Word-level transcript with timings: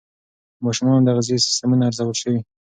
د 0.57 0.59
ماشومانو 0.65 1.01
د 1.03 1.07
تغذیې 1.09 1.43
سیستمونه 1.45 1.83
ارزول 1.85 2.15
شوي. 2.21 2.39